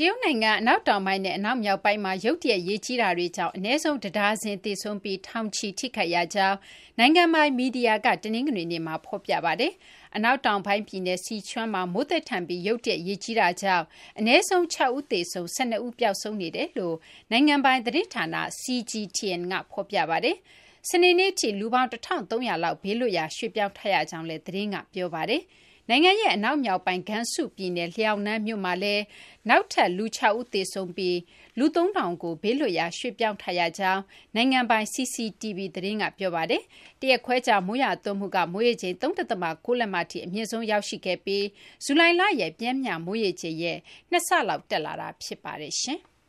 [0.00, 6.56] တရုတ်နိုင်ငံ အနောက်တောင်ပိုင်းနဲ့ အနောက်မြောက်ပိုင်းမှာ ရုတ်တရက် ရေကြီးတာတွေကြောင့် အနည်းဆုံး တဒါဇင် သေဆုံးပြီး ထောင်ချီ ထိခိုက်ရကြောင်း
[6.98, 9.72] နိုင်ငံပိုင် မီဒီယာက တနင်္ဂနွေနေ့မှာ ဖော်ပြပါတယ်။
[10.16, 13.84] အနောက်တောင်ပိုင်း ပြည်နယ်စီချွမ်းမှာ မိုးသက်ထန်ပြီး ရုတ်တရက် ရေကြီးတာကြောင့်
[14.18, 16.96] အနည်းဆုံး ၆ ဦး သေဆုံး၊၁၂ ဦး ပျောက်ဆုံးနေတယ်လို့
[17.30, 18.24] နိုင်ငံပိုင် သတင်းဌာန
[18.62, 20.36] CGTN က ဖော်ပြပါတယ်။
[20.90, 25.42] စနေနေ့ထိ လူပေါင်း ၁၃၀၀ လောက် ဘေးလွတ်ရာ ရွှေ့ပြောင်းထားရကြောင်းလည်း သတင်းက ပြောပါတယ်။
[25.90, 29.02] နိုင်ငံရဲ့အနောက်မြောက်ပိုင်း Gansu ပြည်နယ် လျောက်နန်းမြို့မှာလည်း
[29.48, 31.18] နောက်ထပ် လူ ၆ ဦး သေဆုံးပြီး
[31.58, 34.02] လူ၃ထောင်ကို ဘေးလွတ်ရာ ရွှေ့ပြောင်းထားရကြောင်း
[34.34, 36.62] နိုင်ငံပိုင် CCTV သတင်းက ပြောပါတယ်။
[37.00, 39.04] တရက်ခွဲကြာ မိုးရွာသွန်းမှုက မိုးရေချိန်၃.
[39.66, 41.44] ၉လက်မထိ အမြင့်ဆုံး ရောက်ရှိခဲ့ပြီး
[41.84, 43.78] ဇူလိုင်လရဲ့ ပျမ်းမျှ မိုးရေချိန်ရဲ့
[44.12, 45.74] ၂ ဆလောက် တက်လာတာ ဖြစ်ပါတယ်။